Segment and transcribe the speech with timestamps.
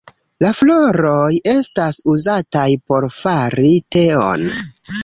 [0.43, 4.53] La floroj estas uzataj por fari teon.